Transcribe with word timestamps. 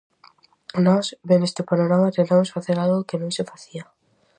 Nós, 0.85 1.05
vendo 1.29 1.47
este 1.49 1.63
panorama 1.69 2.15
tentamos 2.17 2.53
facer 2.55 2.77
algo 2.79 3.07
que 3.07 3.19
non 3.21 3.31
se 3.37 3.47
facía. 3.51 3.83